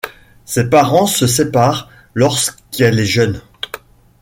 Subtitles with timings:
[0.45, 3.39] Ses parents se séparent lorsqu’elle est jeune.